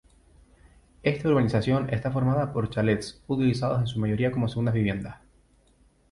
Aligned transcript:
Esta 1.03 1.29
urbanización 1.29 1.93
está 1.93 2.09
formada 2.09 2.47
de 2.47 2.69
chalets 2.71 3.21
utilizados 3.27 3.81
en 3.81 3.85
su 3.85 3.99
mayoría 3.99 4.31
como 4.31 4.47
segundas 4.47 4.73
viviendas. 4.73 5.17